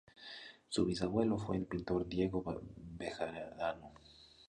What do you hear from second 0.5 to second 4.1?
Su bisabuelo fue el pintor Diego Bejarano.